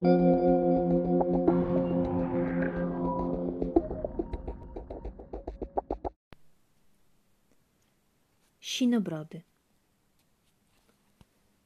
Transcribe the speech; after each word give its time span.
Sinobrody 0.00 0.12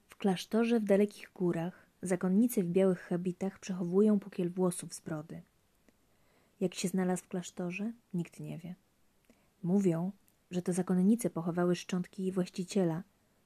W 0.08 0.16
klasztorze 0.16 0.80
w 0.80 0.84
dalekich 0.84 1.30
górach 1.34 1.86
zakonnicy 2.02 2.62
w 2.62 2.66
białych 2.66 3.00
habitach 3.00 3.58
przechowują 3.58 4.20
pukiel 4.20 4.50
włosów 4.50 4.94
z 4.94 5.00
brody. 5.00 5.42
Jak 6.60 6.74
się 6.74 6.88
znalazł 6.88 7.24
w 7.24 7.28
klasztorze, 7.28 7.92
nikt 8.14 8.40
nie 8.40 8.58
wie. 8.58 8.74
Mówią, 9.62 10.12
że 10.50 10.62
to 10.62 10.72
zakonnice 10.72 11.30
pochowały 11.30 11.76
szczątki 11.76 12.22
jej 12.22 12.32
właściciela, 12.32 13.02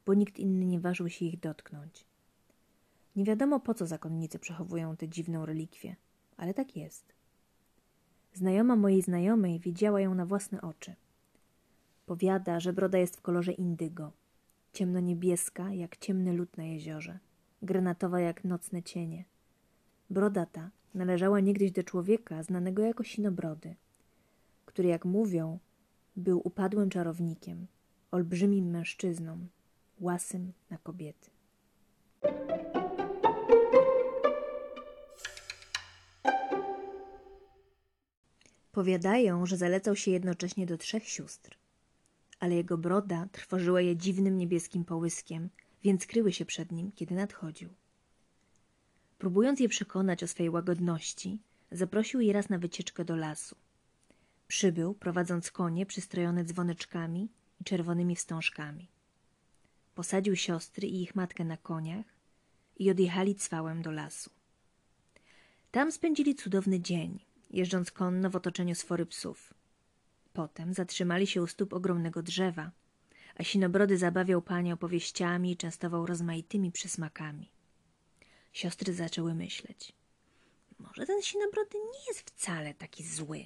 bo 0.07 0.15
nikt 0.15 0.39
inny 0.39 0.67
nie 0.67 0.81
ważył 0.81 1.09
się 1.09 1.25
ich 1.25 1.41
dotknąć. 1.41 2.05
Nie 3.19 3.25
wiadomo 3.25 3.61
po 3.61 3.75
co 3.75 3.87
zakonnice 3.87 4.39
przechowują 4.39 4.97
tę 4.97 5.09
dziwną 5.09 5.47
relikwię, 5.47 5.97
ale 6.37 6.55
tak 6.55 6.77
jest. 6.77 7.15
Znajoma 8.33 8.77
mojej 8.77 9.03
znajomej 9.03 9.61
widziała 9.61 10.01
ją 10.01 10.15
na 10.15 10.27
własne 10.27 10.63
oczy. 10.63 10.95
Powiada, 12.07 12.61
że 12.61 12.73
broda 12.73 12.99
jest 12.99 13.17
w 13.17 13.23
kolorze 13.23 13.53
indygo, 13.53 14.13
ciemno-niebieska 14.73 15.73
jak 15.73 15.97
ciemny 15.97 16.33
lód 16.33 16.57
na 16.57 16.65
jeziorze, 16.65 17.19
granatowa 17.63 18.21
jak 18.21 18.45
nocne 18.45 18.83
cienie. 18.83 19.25
Broda 20.11 20.47
ta 20.47 20.71
należała 20.95 21.41
niegdyś 21.41 21.73
do 21.73 21.83
człowieka 21.83 22.43
znanego 22.43 22.83
jako 22.83 23.05
Sinobrody, 23.05 23.75
który, 24.65 24.89
jak 24.89 25.05
mówią, 25.05 25.59
był 26.17 26.41
upadłym 26.45 26.91
czarownikiem, 26.91 27.67
olbrzymim 28.11 28.71
mężczyzną, 28.71 29.47
łasym 30.01 30.53
na 30.71 30.79
kobiety. 30.79 31.31
Powiadają, 38.79 39.47
że 39.47 39.57
zalecał 39.57 39.97
się 39.97 40.11
jednocześnie 40.11 40.67
do 40.67 40.79
trzech 40.79 41.09
sióstr, 41.09 41.59
ale 42.41 42.55
jego 42.55 42.79
broda 42.79 43.29
trwożyła 43.33 43.81
je 43.81 43.97
dziwnym 43.97 44.39
niebieskim 44.39 44.85
połyskiem, 44.85 45.49
więc 45.85 46.07
kryły 46.07 46.33
się 46.33 46.45
przed 46.45 46.73
nim, 46.73 46.93
kiedy 46.93 47.15
nadchodził. 47.15 47.69
Próbując 49.19 49.61
je 49.61 49.69
przekonać 49.69 50.23
o 50.23 50.29
swej 50.29 50.51
łagodności, 50.51 51.39
zaprosił 51.73 52.21
je 52.21 52.33
raz 52.33 52.49
na 52.49 52.59
wycieczkę 52.59 53.05
do 53.05 53.17
lasu. 53.17 53.57
Przybył, 54.49 54.95
prowadząc 54.95 55.51
konie 55.51 55.87
przystrojone 55.87 56.45
dzwoneczkami 56.45 57.29
i 57.61 57.65
czerwonymi 57.65 58.17
wstążkami. 58.17 58.89
Posadził 59.95 60.37
siostry 60.37 60.89
i 60.89 61.03
ich 61.03 61.15
matkę 61.15 61.45
na 61.45 61.57
koniach 61.57 62.07
i 62.79 62.91
odjechali 62.91 63.35
cwałem 63.35 63.83
do 63.83 63.91
lasu. 63.91 64.31
Tam 65.71 65.93
spędzili 65.93 66.35
cudowny 66.35 66.81
dzień, 66.81 67.28
jeżdżąc 67.51 67.91
konno 67.91 68.31
w 68.31 68.37
otoczeniu 68.37 68.75
sfory 68.75 69.07
psów. 69.07 69.55
Potem 70.33 70.75
zatrzymali 70.75 71.27
się 71.27 71.43
u 71.43 71.47
stóp 71.47 71.73
ogromnego 71.73 72.23
drzewa, 72.23 72.71
a 73.37 73.45
Sinobrody 73.45 73.99
zabawiał 73.99 74.43
panie 74.43 74.75
opowieściami 74.75 75.53
i 75.53 75.57
częstował 75.57 76.07
rozmaitymi 76.07 76.73
przysmakami. 76.73 77.51
Siostry 78.53 78.95
zaczęły 78.95 79.35
myśleć. 79.35 79.93
Może 80.79 81.07
ten 81.07 81.23
Sinobrody 81.23 81.79
nie 81.79 82.09
jest 82.09 82.31
wcale 82.31 82.75
taki 82.75 83.05
zły. 83.05 83.45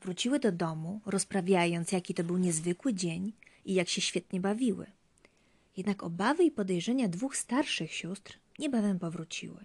Wróciły 0.00 0.38
do 0.38 0.52
domu, 0.52 1.00
rozprawiając, 1.06 1.92
jaki 1.92 2.14
to 2.14 2.24
był 2.24 2.38
niezwykły 2.38 2.94
dzień 2.94 3.32
i 3.64 3.74
jak 3.74 3.88
się 3.88 4.00
świetnie 4.00 4.40
bawiły. 4.40 4.86
Jednak 5.76 6.02
obawy 6.02 6.44
i 6.44 6.50
podejrzenia 6.50 7.08
dwóch 7.08 7.36
starszych 7.36 7.92
sióstr 7.92 8.38
niebawem 8.58 8.98
powróciły. 8.98 9.64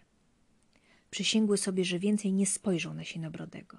Przysięgły 1.12 1.58
sobie, 1.58 1.86
że 1.86 2.00
więcej 2.00 2.34
nie 2.34 2.46
spojrzą 2.46 2.94
na 2.94 3.04
Sinobrodego. 3.04 3.78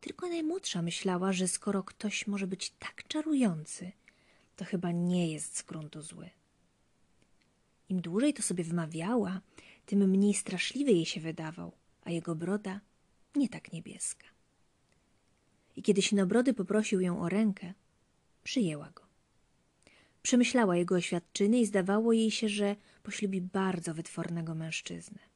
Tylko 0.00 0.28
najmłodsza 0.28 0.82
myślała, 0.82 1.32
że 1.32 1.48
skoro 1.48 1.82
ktoś 1.82 2.26
może 2.26 2.46
być 2.46 2.70
tak 2.78 3.08
czarujący, 3.08 3.92
to 4.56 4.64
chyba 4.64 4.92
nie 4.92 5.32
jest 5.32 5.56
z 5.56 5.62
gruntu 5.62 6.02
zły. 6.02 6.30
Im 7.88 8.00
dłużej 8.00 8.34
to 8.34 8.42
sobie 8.42 8.64
wmawiała, 8.64 9.40
tym 9.86 10.10
mniej 10.10 10.34
straszliwy 10.34 10.92
jej 10.92 11.06
się 11.06 11.20
wydawał, 11.20 11.72
a 12.04 12.10
jego 12.10 12.34
broda 12.34 12.80
nie 13.34 13.48
tak 13.48 13.72
niebieska. 13.72 14.26
I 15.76 15.82
kiedy 15.82 16.02
Sinobrody 16.02 16.54
poprosił 16.54 17.00
ją 17.00 17.20
o 17.20 17.28
rękę, 17.28 17.74
przyjęła 18.44 18.90
go. 18.90 19.02
Przemyślała 20.22 20.76
jego 20.76 20.94
oświadczyny 20.94 21.58
i 21.58 21.66
zdawało 21.66 22.12
jej 22.12 22.30
się, 22.30 22.48
że 22.48 22.76
poślubi 23.02 23.40
bardzo 23.40 23.94
wytwornego 23.94 24.54
mężczyznę. 24.54 25.35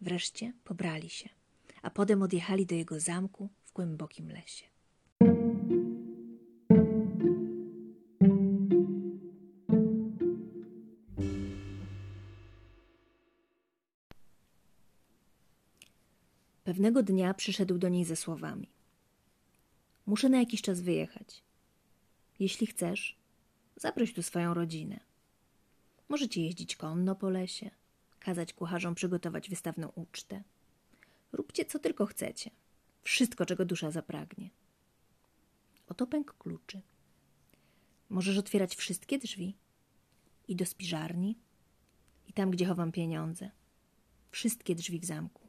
Wreszcie 0.00 0.52
pobrali 0.64 1.10
się, 1.10 1.28
a 1.82 1.90
potem 1.90 2.22
odjechali 2.22 2.66
do 2.66 2.74
jego 2.74 3.00
zamku 3.00 3.48
w 3.64 3.72
głębokim 3.72 4.30
lesie. 4.30 4.64
Pewnego 16.64 17.02
dnia 17.02 17.34
przyszedł 17.34 17.78
do 17.78 17.88
niej 17.88 18.04
ze 18.04 18.16
słowami: 18.16 18.68
Muszę 20.06 20.28
na 20.28 20.38
jakiś 20.38 20.62
czas 20.62 20.80
wyjechać. 20.80 21.42
Jeśli 22.38 22.66
chcesz, 22.66 23.16
zaproś 23.76 24.14
tu 24.14 24.22
swoją 24.22 24.54
rodzinę. 24.54 25.00
Możecie 26.08 26.44
jeździć 26.44 26.76
konno 26.76 27.14
po 27.14 27.30
lesie, 27.30 27.70
kazać 28.20 28.52
kucharzom 28.52 28.94
przygotować 28.94 29.50
wystawną 29.50 29.88
ucztę. 29.88 30.42
Róbcie 31.32 31.64
co 31.64 31.78
tylko 31.78 32.06
chcecie. 32.06 32.50
Wszystko, 33.02 33.46
czego 33.46 33.64
dusza 33.64 33.90
zapragnie. 33.90 34.50
Oto 35.88 36.06
pęk 36.06 36.34
kluczy. 36.38 36.80
Możesz 38.08 38.38
otwierać 38.38 38.76
wszystkie 38.76 39.18
drzwi. 39.18 39.56
I 40.48 40.56
do 40.56 40.66
spiżarni, 40.66 41.38
i 42.26 42.32
tam, 42.32 42.50
gdzie 42.50 42.66
chowam 42.66 42.92
pieniądze. 42.92 43.50
Wszystkie 44.30 44.74
drzwi 44.74 45.00
w 45.00 45.04
zamku. 45.04 45.48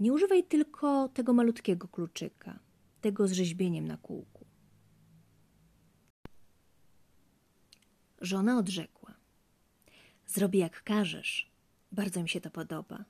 Nie 0.00 0.12
używaj 0.12 0.44
tylko 0.44 1.08
tego 1.08 1.32
malutkiego 1.32 1.88
kluczyka, 1.88 2.58
tego 3.00 3.28
z 3.28 3.32
rzeźbieniem 3.32 3.88
na 3.88 3.96
kółku. 3.96 4.46
Żona 8.20 8.58
odrzekła: 8.58 8.97
Zrobię 10.28 10.60
jak 10.60 10.82
każesz. 10.82 11.50
Bardzo 11.92 12.22
mi 12.22 12.28
się 12.28 12.40
to 12.40 12.50
podoba. 12.50 13.04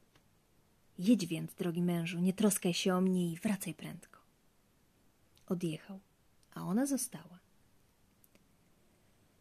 Jedź 0.99 1.27
więc, 1.27 1.55
drogi 1.55 1.83
mężu, 1.83 2.19
nie 2.19 2.33
troskaj 2.33 2.75
się 2.75 2.95
o 2.95 3.01
mnie 3.01 3.33
i 3.33 3.37
wracaj 3.37 3.75
prędko. 3.75 4.21
Odjechał, 5.47 6.01
a 6.55 6.63
ona 6.63 6.87
została. 6.87 7.39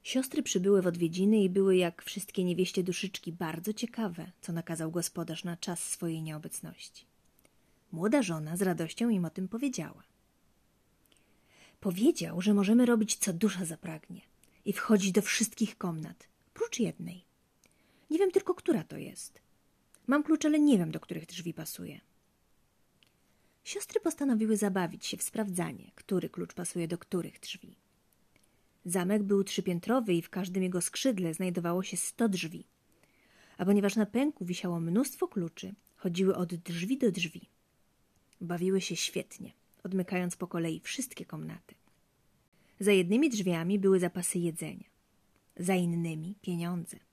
Siostry 0.03 0.43
przybyły 0.43 0.81
w 0.81 0.87
odwiedziny 0.87 1.43
i 1.43 1.49
były 1.49 1.75
jak 1.75 2.03
wszystkie 2.03 2.43
niewieście 2.43 2.83
duszyczki 2.83 3.31
bardzo 3.31 3.73
ciekawe, 3.73 4.31
co 4.41 4.53
nakazał 4.53 4.91
gospodarz 4.91 5.43
na 5.43 5.57
czas 5.57 5.83
swojej 5.83 6.21
nieobecności. 6.21 7.05
Młoda 7.91 8.21
żona 8.21 8.57
z 8.57 8.61
radością 8.61 9.09
im 9.09 9.25
o 9.25 9.29
tym 9.29 9.47
powiedziała. 9.47 10.03
Powiedział, 11.79 12.41
że 12.41 12.53
możemy 12.53 12.85
robić 12.85 13.15
co 13.15 13.33
dusza 13.33 13.65
zapragnie 13.65 14.21
i 14.65 14.73
wchodzić 14.73 15.11
do 15.11 15.21
wszystkich 15.21 15.77
komnat, 15.77 16.27
prócz 16.53 16.79
jednej. 16.79 17.26
Nie 18.09 18.17
wiem 18.17 18.31
tylko, 18.31 18.53
która 18.53 18.83
to 18.83 18.97
jest. 18.97 19.41
Mam 20.07 20.23
klucz, 20.23 20.45
ale 20.45 20.59
nie 20.59 20.77
wiem, 20.77 20.91
do 20.91 20.99
których 20.99 21.25
drzwi 21.25 21.53
pasuje. 21.53 22.01
Siostry 23.63 23.99
postanowiły 23.99 24.57
zabawić 24.57 25.05
się 25.05 25.17
w 25.17 25.23
sprawdzanie, 25.23 25.91
który 25.95 26.29
klucz 26.29 26.53
pasuje 26.53 26.87
do 26.87 26.97
których 26.97 27.39
drzwi. 27.39 27.75
Zamek 28.85 29.23
był 29.23 29.43
trzypiętrowy 29.43 30.13
i 30.13 30.21
w 30.21 30.29
każdym 30.29 30.63
jego 30.63 30.81
skrzydle 30.81 31.33
znajdowało 31.33 31.83
się 31.83 31.97
sto 31.97 32.29
drzwi. 32.29 32.65
A 33.57 33.65
ponieważ 33.65 33.95
na 33.95 34.05
pęku 34.05 34.45
wisiało 34.45 34.79
mnóstwo 34.79 35.27
kluczy, 35.27 35.75
chodziły 35.95 36.35
od 36.35 36.55
drzwi 36.55 36.97
do 36.97 37.11
drzwi. 37.11 37.49
Bawiły 38.41 38.81
się 38.81 38.95
świetnie, 38.95 39.51
odmykając 39.83 40.35
po 40.35 40.47
kolei 40.47 40.79
wszystkie 40.79 41.25
komnaty. 41.25 41.75
Za 42.79 42.91
jednymi 42.91 43.29
drzwiami 43.29 43.79
były 43.79 43.99
zapasy 43.99 44.39
jedzenia, 44.39 44.89
za 45.57 45.75
innymi 45.75 46.35
pieniądze. 46.41 47.06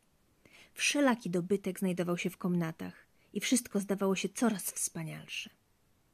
Wszelaki 0.74 1.30
dobytek 1.30 1.78
znajdował 1.78 2.18
się 2.18 2.30
w 2.30 2.36
komnatach 2.36 3.06
i 3.32 3.40
wszystko 3.40 3.80
zdawało 3.80 4.16
się 4.16 4.28
coraz 4.28 4.62
wspanialsze. 4.62 5.50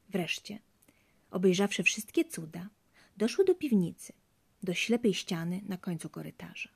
Wreszcie, 0.09 0.59
obejrzawszy 1.31 1.83
wszystkie 1.83 2.25
cuda, 2.25 2.69
doszły 3.17 3.45
do 3.45 3.55
piwnicy, 3.55 4.13
do 4.63 4.73
ślepej 4.73 5.13
ściany 5.13 5.61
na 5.67 5.77
końcu 5.77 6.09
korytarza. 6.09 6.69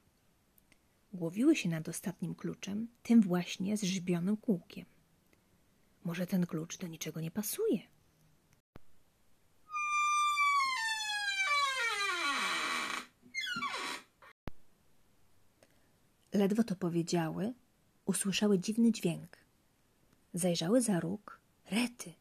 Głowiły 1.13 1.55
się 1.55 1.69
nad 1.69 1.89
ostatnim 1.89 2.35
kluczem, 2.35 2.87
tym 3.03 3.21
właśnie 3.21 3.77
z 3.77 3.83
rzeźbionym 3.83 4.37
kółkiem. 4.37 4.85
Może 6.03 6.27
ten 6.27 6.45
klucz 6.45 6.77
do 6.77 6.87
niczego 6.87 7.21
nie 7.21 7.31
pasuje? 7.31 7.79
Ledwo 16.33 16.63
to 16.63 16.75
powiedziały, 16.75 17.53
usłyszały 18.05 18.59
dziwny 18.59 18.91
dźwięk. 18.91 19.37
Zajrzały 20.33 20.81
za 20.81 20.99
róg. 20.99 21.39
Rety! 21.71 22.13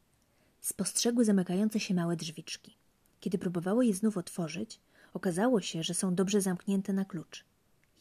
Spostrzegły 0.61 1.25
zamykające 1.25 1.81
się 1.81 1.95
małe 1.95 2.17
drzwiczki. 2.17 2.77
Kiedy 3.21 3.39
próbowały 3.39 3.87
je 3.87 3.95
znów 3.95 4.17
otworzyć, 4.17 4.81
okazało 5.15 5.61
się, 5.61 5.83
że 5.83 5.95
są 5.95 6.15
dobrze 6.15 6.41
zamknięte 6.41 6.93
na 6.93 7.05
klucz. 7.05 7.45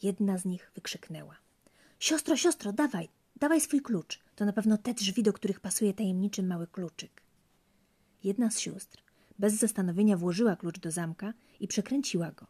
Jedna 0.02 0.38
z 0.38 0.44
nich 0.44 0.70
wykrzyknęła. 0.74 1.36
Siostro, 1.98 2.36
siostro, 2.36 2.72
dawaj, 2.72 3.08
dawaj 3.36 3.60
swój 3.60 3.80
klucz. 3.80 4.20
To 4.36 4.44
na 4.44 4.52
pewno 4.52 4.78
te 4.78 4.94
drzwi, 4.94 5.22
do 5.22 5.32
których 5.32 5.60
pasuje 5.60 5.94
tajemniczy 5.94 6.42
mały 6.42 6.66
kluczyk. 6.66 7.22
Jedna 8.24 8.50
z 8.50 8.58
sióstr 8.58 9.02
bez 9.38 9.54
zastanowienia 9.54 10.16
włożyła 10.16 10.56
klucz 10.56 10.78
do 10.78 10.90
zamka 10.90 11.34
i 11.60 11.68
przekręciła 11.68 12.32
go. 12.32 12.46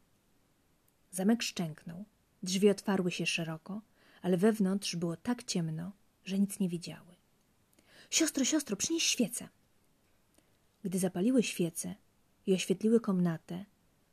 Zamek 1.11 1.43
szczęknął, 1.43 2.05
drzwi 2.43 2.71
otwarły 2.71 3.11
się 3.11 3.27
szeroko, 3.27 3.81
ale 4.25 4.37
wewnątrz 4.37 4.97
było 4.97 5.17
tak 5.17 5.45
ciemno, 5.45 5.93
że 6.25 6.39
nic 6.39 6.61
nie 6.61 6.69
widziały. 6.69 7.17
Siostro, 8.11 8.45
siostro, 8.45 8.77
przynieś 8.77 9.03
świecę. 9.03 9.49
Gdy 10.83 10.99
zapaliły 10.99 11.43
świece 11.43 11.95
i 12.47 12.55
oświetliły 12.55 13.01
komnatę, 13.01 13.65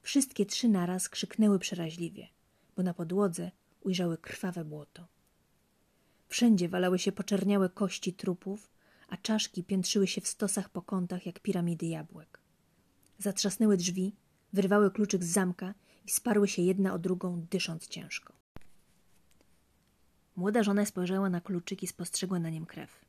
wszystkie 0.02 0.46
trzy 0.46 0.70
naraz 0.70 1.10
krzyknęły 1.10 1.60
przeraźliwie, 1.60 2.28
bo 2.76 2.84
na 2.84 2.94
podłodze 2.94 3.52
ujrzały 3.82 4.18
krwawe 4.18 4.66
błoto. 4.66 5.08
Wszędzie 6.28 6.70
walały 6.70 7.00
się 7.00 7.12
poczerniałe 7.12 7.70
kości 7.70 8.14
trupów, 8.14 8.72
a 9.08 9.18
czaszki 9.18 9.64
piętrzyły 9.64 10.08
się 10.08 10.22
w 10.22 10.28
stosach 10.28 10.70
po 10.70 10.82
kątach 10.82 11.26
jak 11.26 11.40
piramidy 11.40 11.86
jabłek. 11.86 12.40
Zatrzasnęły 13.18 13.78
drzwi, 13.78 14.16
wyrwały 14.54 14.92
kluczyk 14.92 15.24
z 15.24 15.32
zamka 15.32 15.74
i 16.06 16.12
sparły 16.12 16.48
się 16.48 16.62
jedna 16.62 16.94
o 16.94 17.00
drugą, 17.00 17.46
dysząc 17.52 17.88
ciężko. 17.88 18.41
Młoda 20.36 20.64
żona 20.64 20.86
spojrzała 20.86 21.30
na 21.30 21.42
kluczyk 21.42 21.84
i 21.84 21.88
spostrzegła 21.88 22.40
na 22.40 22.50
nim 22.50 22.66
krew. 22.66 23.06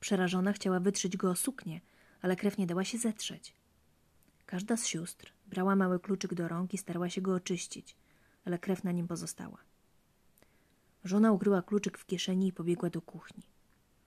Przerażona 0.00 0.52
chciała 0.52 0.80
wytrzeć 0.80 1.16
go 1.16 1.30
o 1.30 1.36
suknię, 1.36 1.80
ale 2.22 2.36
krew 2.36 2.58
nie 2.58 2.66
dała 2.66 2.84
się 2.84 2.98
zetrzeć. 2.98 3.54
Każda 4.46 4.76
z 4.76 4.86
sióstr 4.86 5.32
brała 5.46 5.76
mały 5.76 6.00
kluczyk 6.00 6.34
do 6.34 6.48
rąk 6.48 6.74
i 6.74 6.78
starała 6.78 7.10
się 7.10 7.20
go 7.20 7.34
oczyścić, 7.34 7.96
ale 8.44 8.58
krew 8.58 8.84
na 8.84 8.92
nim 8.92 9.08
pozostała. 9.08 9.58
Żona 11.04 11.32
ukryła 11.32 11.62
kluczyk 11.62 11.98
w 11.98 12.06
kieszeni 12.06 12.48
i 12.48 12.52
pobiegła 12.52 12.90
do 12.90 13.02
kuchni. 13.02 13.42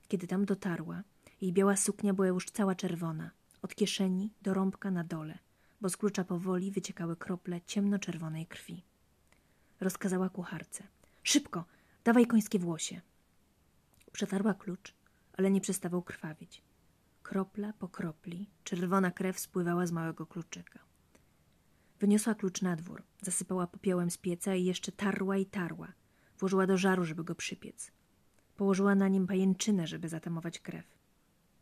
Kiedy 0.08 0.28
tam 0.28 0.46
dotarła, 0.46 1.04
jej 1.42 1.54
biała 1.54 1.76
suknia 1.78 2.14
była 2.14 2.28
już 2.28 2.46
cała 2.52 2.76
czerwona, 2.76 3.32
od 3.62 3.76
kieszeni 3.76 4.32
do 4.42 4.54
rąbka 4.54 4.92
na 4.92 5.04
dole, 5.04 5.40
bo 5.82 5.90
z 5.90 5.98
klucza 5.98 6.24
powoli 6.24 6.72
wyciekały 6.72 7.16
krople 7.16 7.62
ciemnoczerwonej 7.62 8.46
krwi. 8.46 8.84
Rozkazała 9.80 10.30
kucharce. 10.30 10.84
Szybko, 11.24 11.66
dawaj 12.04 12.28
końskie 12.28 12.60
włosie. 12.60 13.02
Przetarła 14.12 14.54
klucz, 14.54 14.96
ale 15.34 15.52
nie 15.52 15.62
przestawał 15.62 16.02
krwawić. 16.02 16.64
Kropla 17.24 17.74
po 17.74 17.88
kropli 17.88 18.50
czerwona 18.64 19.12
krew 19.12 19.40
spływała 19.40 19.88
z 19.88 19.92
małego 19.92 20.26
kluczyka. 20.26 20.80
Wyniosła 22.00 22.36
klucz 22.36 22.62
na 22.62 22.76
dwór, 22.76 23.04
zasypała 23.22 23.68
popiołem 23.68 24.12
z 24.12 24.18
pieca 24.18 24.56
i 24.56 24.66
jeszcze 24.66 24.92
tarła 24.92 25.38
i 25.38 25.46
tarła. 25.46 25.94
Włożyła 26.40 26.68
do 26.68 26.78
żaru, 26.78 27.06
żeby 27.06 27.24
go 27.24 27.36
przypiec. 27.36 27.92
Położyła 28.56 28.96
na 28.96 29.08
nim 29.08 29.28
pajęczynę, 29.28 29.88
żeby 29.88 30.10
zatamować 30.10 30.60
krew. 30.60 30.86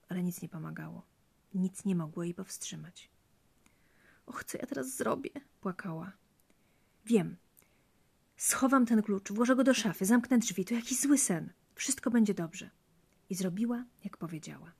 Ale 0.09 0.23
nic 0.23 0.41
nie 0.41 0.49
pomagało. 0.49 1.05
Nic 1.53 1.85
nie 1.85 1.95
mogło 1.95 2.23
jej 2.23 2.33
powstrzymać. 2.33 3.09
Och, 4.25 4.43
co 4.43 4.57
ja 4.57 4.65
teraz 4.65 4.95
zrobię? 4.95 5.29
płakała. 5.61 6.11
Wiem. 7.05 7.37
Schowam 8.41 8.85
ten 8.85 9.01
klucz, 9.01 9.31
włożę 9.31 9.55
go 9.55 9.63
do 9.63 9.73
szafy, 9.73 10.05
zamknę 10.05 10.37
drzwi. 10.37 10.65
To 10.65 10.73
jakiś 10.73 10.99
zły 10.99 11.17
sen. 11.17 11.53
Wszystko 11.75 12.11
będzie 12.11 12.33
dobrze. 12.33 12.69
I 13.29 13.35
zrobiła, 13.35 13.85
jak 14.03 14.17
powiedziała. 14.17 14.71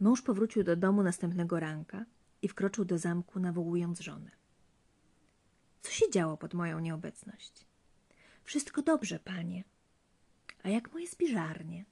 Mąż 0.00 0.22
powrócił 0.22 0.64
do 0.64 0.76
domu 0.76 1.02
następnego 1.02 1.60
ranka 1.60 2.04
i 2.42 2.48
wkroczył 2.48 2.84
do 2.84 2.98
zamku, 2.98 3.40
nawołując 3.40 4.00
żonę. 4.00 4.30
Co 5.82 5.90
się 5.92 6.10
działo 6.10 6.36
pod 6.36 6.54
moją 6.54 6.78
nieobecność? 6.78 7.66
Wszystko 8.42 8.82
dobrze, 8.82 9.18
panie. 9.18 9.64
A 10.62 10.68
jak 10.68 10.92
moje 10.92 11.06
zbiżarnie? 11.06 11.84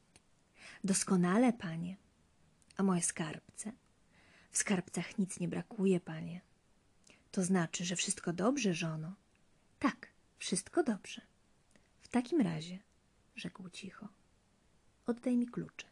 Doskonale, 0.85 1.53
panie. 1.53 1.97
A 2.77 2.83
moje 2.83 3.03
skarbce? 3.03 3.73
W 4.53 4.59
skarbcach 4.59 5.19
nic 5.19 5.41
nie 5.41 5.49
brakuje, 5.49 6.01
panie. 6.01 6.41
To 7.31 7.45
znaczy, 7.45 7.85
że 7.85 7.97
wszystko 7.97 8.33
dobrze, 8.33 8.75
żono. 8.75 9.15
Tak, 9.79 10.09
wszystko 10.39 10.83
dobrze. 10.83 11.23
W 12.01 12.09
takim 12.09 12.41
razie, 12.41 12.79
rzekł 13.37 13.69
cicho, 13.71 14.09
oddaj 15.07 15.37
mi 15.37 15.47
klucze. 15.47 15.87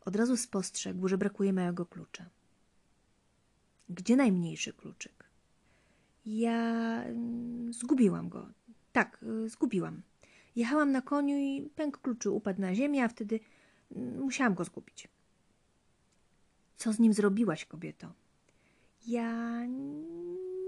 Od 0.00 0.16
razu 0.16 0.36
spostrzegł, 0.36 1.08
że 1.08 1.18
brakuje 1.18 1.52
małego 1.52 1.86
klucza. 1.86 2.30
Gdzie 3.88 4.16
najmniejszy 4.16 4.72
kluczyk? 4.72 5.24
Ja 6.26 7.02
mm, 7.02 7.72
zgubiłam 7.72 8.28
go. 8.28 8.48
Tak, 8.92 9.22
y, 9.22 9.48
zgubiłam. 9.48 10.02
Jechałam 10.56 10.92
na 10.92 11.02
koniu 11.02 11.36
i 11.36 11.70
pęk 11.74 12.00
kluczy 12.00 12.30
upadł 12.30 12.60
na 12.60 12.74
ziemię, 12.74 13.04
a 13.04 13.08
wtedy 13.08 13.40
mm, 13.96 14.20
musiałam 14.20 14.54
go 14.54 14.64
zgubić. 14.64 15.08
Co 16.80 16.92
z 16.92 16.98
nim 16.98 17.12
zrobiłaś, 17.12 17.64
kobieto? 17.64 18.12
Ja 19.06 19.66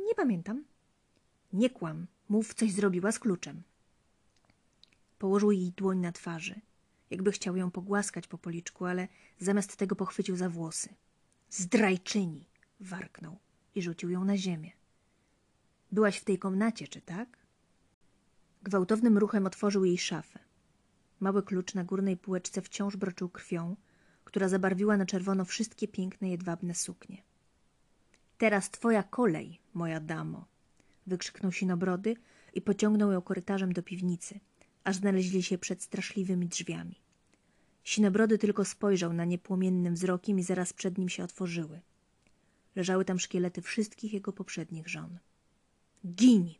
nie 0.06 0.14
pamiętam. 0.16 0.64
Nie 1.52 1.70
kłam. 1.70 2.06
Mów, 2.28 2.54
coś 2.54 2.72
zrobiła 2.72 3.12
z 3.12 3.18
kluczem. 3.18 3.62
Położył 5.18 5.52
jej 5.52 5.70
dłoń 5.70 5.98
na 5.98 6.12
twarzy, 6.12 6.60
jakby 7.10 7.32
chciał 7.32 7.56
ją 7.56 7.70
pogłaskać 7.70 8.26
po 8.26 8.38
policzku, 8.38 8.84
ale 8.84 9.08
zamiast 9.38 9.76
tego 9.76 9.96
pochwycił 9.96 10.36
za 10.36 10.48
włosy. 10.48 10.88
Zdrajczyni! 11.50 12.46
warknął 12.80 13.38
i 13.74 13.82
rzucił 13.82 14.10
ją 14.10 14.24
na 14.24 14.36
ziemię. 14.36 14.70
Byłaś 15.92 16.18
w 16.18 16.24
tej 16.24 16.38
komnacie, 16.38 16.88
czy 16.88 17.00
tak? 17.00 17.38
Gwałtownym 18.62 19.18
ruchem 19.18 19.46
otworzył 19.46 19.84
jej 19.84 19.98
szafę. 19.98 20.38
Mały 21.20 21.42
klucz 21.42 21.74
na 21.74 21.84
górnej 21.84 22.16
półeczce 22.16 22.62
wciąż 22.62 22.96
broczył 22.96 23.28
krwią, 23.28 23.76
która 24.32 24.48
zabarwiła 24.48 24.96
na 24.96 25.06
czerwono 25.06 25.44
wszystkie 25.44 25.88
piękne 25.88 26.28
jedwabne 26.28 26.74
suknie. 26.74 27.22
Teraz 28.38 28.70
twoja 28.70 29.02
kolej, 29.02 29.60
moja 29.74 30.00
damo! 30.00 30.46
wykrzyknął 31.06 31.52
sinobrody 31.52 32.16
i 32.54 32.60
pociągnął 32.60 33.12
ją 33.12 33.22
korytarzem 33.22 33.72
do 33.72 33.82
piwnicy, 33.82 34.40
aż 34.84 34.96
znaleźli 34.96 35.42
się 35.42 35.58
przed 35.58 35.82
straszliwymi 35.82 36.48
drzwiami. 36.48 37.00
Sinobrody 37.84 38.38
tylko 38.38 38.64
spojrzał 38.64 39.12
na 39.12 39.24
nie 39.24 39.38
płomiennym 39.38 39.94
wzrokiem 39.94 40.38
i 40.38 40.42
zaraz 40.42 40.72
przed 40.72 40.98
nim 40.98 41.08
się 41.08 41.24
otworzyły. 41.24 41.80
Leżały 42.76 43.04
tam 43.04 43.18
szkielety 43.18 43.62
wszystkich 43.62 44.12
jego 44.12 44.32
poprzednich 44.32 44.88
żon. 44.88 45.18
Gin! 46.06 46.54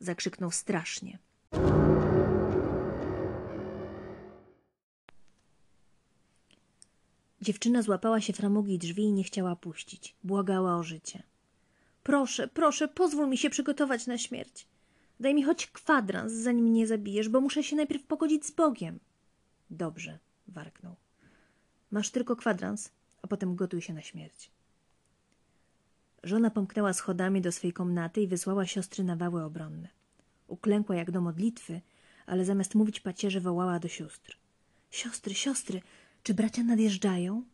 zakrzyknął 0.00 0.50
strasznie. 0.50 1.18
Dziewczyna 7.42 7.82
złapała 7.82 8.20
się 8.20 8.32
framugi 8.32 8.78
drzwi 8.78 9.02
i 9.02 9.12
nie 9.12 9.24
chciała 9.24 9.56
puścić. 9.56 10.14
Błagała 10.24 10.76
o 10.76 10.82
życie. 10.82 11.22
Proszę, 12.02 12.48
proszę, 12.48 12.88
pozwól 12.88 13.28
mi 13.28 13.38
się 13.38 13.50
przygotować 13.50 14.06
na 14.06 14.18
śmierć. 14.18 14.66
Daj 15.20 15.34
mi 15.34 15.42
choć 15.42 15.66
kwadrans, 15.66 16.32
zanim 16.32 16.64
mnie 16.64 16.86
zabijesz, 16.86 17.28
bo 17.28 17.40
muszę 17.40 17.62
się 17.62 17.76
najpierw 17.76 18.02
pogodzić 18.02 18.46
z 18.46 18.50
Bogiem. 18.50 18.98
Dobrze, 19.70 20.18
warknął. 20.48 20.96
Masz 21.90 22.10
tylko 22.10 22.36
kwadrans, 22.36 22.90
a 23.22 23.26
potem 23.26 23.56
gotuj 23.56 23.82
się 23.82 23.94
na 23.94 24.02
śmierć. 24.02 24.50
Żona 26.22 26.50
pomknęła 26.50 26.92
schodami 26.92 27.40
do 27.40 27.52
swej 27.52 27.72
komnaty 27.72 28.22
i 28.22 28.26
wysłała 28.26 28.66
siostry 28.66 29.04
na 29.04 29.16
wały 29.16 29.44
obronne. 29.44 29.88
Uklękła 30.48 30.96
jak 30.96 31.10
do 31.10 31.20
modlitwy, 31.20 31.80
ale 32.26 32.44
zamiast 32.44 32.74
mówić 32.74 33.00
pacierze 33.00 33.40
wołała 33.40 33.78
do 33.78 33.88
sióstr. 33.88 34.36
Siostry, 34.90 35.34
siostry, 35.34 35.82
czy 36.22 36.34
bracia 36.34 36.62
nadjeżdżają? 36.62 37.44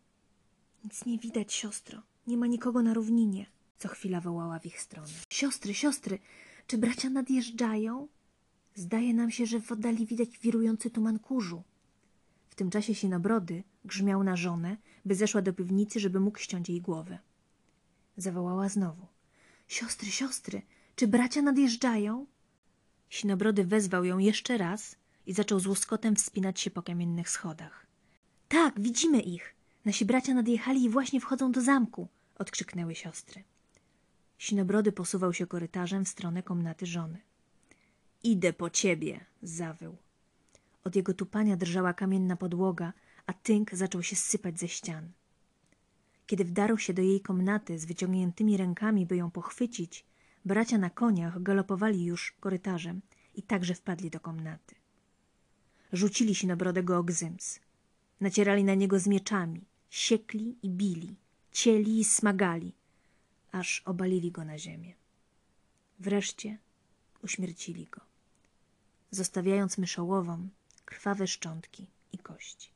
Nic 0.84 1.06
nie 1.06 1.18
widać, 1.18 1.52
siostro. 1.52 2.02
Nie 2.26 2.36
ma 2.36 2.46
nikogo 2.46 2.82
na 2.82 2.94
równinie. 2.94 3.46
Co 3.78 3.88
chwila 3.88 4.20
wołała 4.20 4.58
w 4.58 4.66
ich 4.66 4.80
stronę. 4.80 5.12
Siostry, 5.30 5.74
siostry, 5.74 6.18
czy 6.66 6.78
bracia 6.78 7.10
nadjeżdżają? 7.10 8.08
Zdaje 8.74 9.14
nam 9.14 9.30
się, 9.30 9.46
że 9.46 9.60
w 9.60 9.72
oddali 9.72 10.06
widać 10.06 10.38
wirujący 10.38 10.90
tuman 10.90 11.18
kurzu. 11.18 11.62
W 12.48 12.54
tym 12.54 12.70
czasie 12.70 12.94
Sinobrody 12.94 13.62
grzmiał 13.84 14.24
na 14.24 14.36
żonę, 14.36 14.76
by 15.04 15.14
zeszła 15.14 15.42
do 15.42 15.52
piwnicy, 15.52 16.00
żeby 16.00 16.20
mógł 16.20 16.38
ściąć 16.38 16.68
jej 16.68 16.80
głowę. 16.80 17.18
Zawołała 18.16 18.68
znowu. 18.68 19.06
Siostry, 19.68 20.10
siostry, 20.10 20.62
czy 20.96 21.08
bracia 21.08 21.42
nadjeżdżają? 21.42 22.26
Sinobrody 23.10 23.64
wezwał 23.64 24.04
ją 24.04 24.18
jeszcze 24.18 24.58
raz 24.58 24.96
i 25.26 25.32
zaczął 25.32 25.60
z 25.60 25.66
łoskotem 25.66 26.16
wspinać 26.16 26.60
się 26.60 26.70
po 26.70 26.82
kamiennych 26.82 27.30
schodach. 27.30 27.85
Tak, 28.48 28.80
widzimy 28.80 29.20
ich. 29.20 29.54
Nasi 29.84 30.04
bracia 30.04 30.34
nadjechali 30.34 30.84
i 30.84 30.90
właśnie 30.90 31.20
wchodzą 31.20 31.52
do 31.52 31.60
zamku, 31.60 32.08
odkrzyknęły 32.38 32.94
siostry. 32.94 33.42
Sinobrody 34.38 34.92
posuwał 34.92 35.32
się 35.32 35.46
korytarzem 35.46 36.04
w 36.04 36.08
stronę 36.08 36.42
komnaty 36.42 36.86
żony. 36.86 37.18
Idę 38.22 38.52
po 38.52 38.70
ciebie, 38.70 39.24
zawył. 39.42 39.96
Od 40.84 40.96
jego 40.96 41.14
tupania 41.14 41.56
drżała 41.56 41.92
kamienna 41.92 42.36
podłoga, 42.36 42.92
a 43.26 43.32
tynk 43.32 43.74
zaczął 43.74 44.02
się 44.02 44.16
sypać 44.16 44.58
ze 44.60 44.68
ścian. 44.68 45.10
Kiedy 46.26 46.44
wdarł 46.44 46.78
się 46.78 46.94
do 46.94 47.02
jej 47.02 47.20
komnaty 47.20 47.78
z 47.78 47.84
wyciągniętymi 47.84 48.56
rękami, 48.56 49.06
by 49.06 49.16
ją 49.16 49.30
pochwycić, 49.30 50.04
bracia 50.44 50.78
na 50.78 50.90
koniach 50.90 51.42
galopowali 51.42 52.04
już 52.04 52.32
korytarzem 52.40 53.00
i 53.34 53.42
także 53.42 53.74
wpadli 53.74 54.10
do 54.10 54.20
komnaty. 54.20 54.74
Rzucili 55.92 56.34
Sinobrodego 56.34 56.98
o 56.98 57.02
gzyms. 57.02 57.60
Nacierali 58.20 58.64
na 58.64 58.74
niego 58.74 58.98
z 58.98 59.06
mieczami, 59.06 59.64
siekli 59.90 60.56
i 60.62 60.70
bili, 60.70 61.16
cieli 61.52 62.00
i 62.00 62.04
smagali, 62.04 62.72
aż 63.52 63.82
obalili 63.84 64.32
go 64.32 64.44
na 64.44 64.58
ziemię. 64.58 64.94
Wreszcie 65.98 66.58
uśmiercili 67.22 67.86
go, 67.86 68.00
zostawiając 69.10 69.78
myszołowom 69.78 70.50
krwawe 70.84 71.26
szczątki 71.26 71.86
i 72.12 72.18
kości. 72.18 72.75